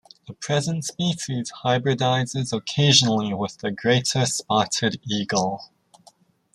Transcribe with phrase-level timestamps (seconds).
[0.25, 5.69] The present species hybridizes occasionally with the greater spotted eagle.